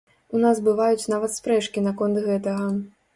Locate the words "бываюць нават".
0.67-1.33